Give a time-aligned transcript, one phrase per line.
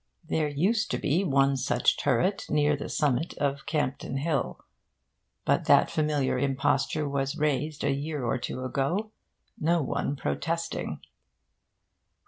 [0.27, 4.65] There used to be one such turret near the summit of Campden Hill;
[5.45, 9.11] but that familiar imposture was rased a year or two ago,
[9.59, 11.01] no one protesting.